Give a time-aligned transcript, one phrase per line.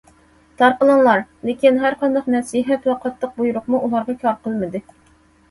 [0.59, 1.21] تارقىلىڭلار!
[1.49, 4.85] لېكىن، ھەر قانداق نەسىھەت ۋە قاتتىق بۇيرۇقمۇ ئۇلارغا كار قىلمىدى.